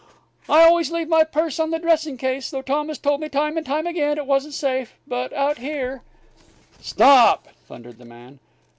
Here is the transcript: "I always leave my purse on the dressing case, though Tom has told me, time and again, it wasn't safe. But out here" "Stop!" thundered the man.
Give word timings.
"I 0.49 0.63
always 0.63 0.89
leave 0.91 1.07
my 1.07 1.23
purse 1.23 1.59
on 1.59 1.69
the 1.69 1.77
dressing 1.77 2.17
case, 2.17 2.49
though 2.49 2.63
Tom 2.63 2.87
has 2.87 2.97
told 2.97 3.21
me, 3.21 3.29
time 3.29 3.55
and 3.55 3.87
again, 3.87 4.17
it 4.17 4.25
wasn't 4.25 4.55
safe. 4.55 4.95
But 5.05 5.31
out 5.31 5.59
here" 5.59 6.01
"Stop!" 6.81 7.47
thundered 7.67 7.99
the 7.99 8.05
man. 8.05 8.39